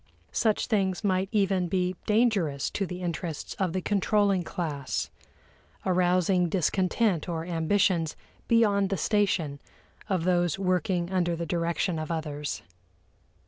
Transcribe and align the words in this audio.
Such 0.31 0.65
things 0.65 1.03
might 1.03 1.29
even 1.31 1.67
be 1.67 1.95
dangerous 2.07 2.71
to 2.71 2.87
the 2.87 3.03
interests 3.03 3.53
of 3.59 3.71
the 3.71 3.83
controlling 3.83 4.41
class, 4.41 5.11
arousing 5.85 6.49
discontent 6.49 7.29
or 7.29 7.45
ambitions 7.45 8.15
"beyond 8.47 8.89
the 8.89 8.97
station" 8.97 9.59
of 10.09 10.23
those 10.23 10.57
working 10.57 11.11
under 11.11 11.35
the 11.35 11.45
direction 11.45 11.99
of 11.99 12.09
others. 12.09 12.63